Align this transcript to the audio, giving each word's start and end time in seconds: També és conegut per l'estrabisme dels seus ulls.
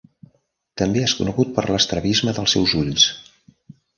També 0.81 1.03
és 1.07 1.13
conegut 1.19 1.51
per 1.59 1.65
l'estrabisme 1.71 2.35
dels 2.39 2.57
seus 2.57 2.75
ulls. 2.83 3.09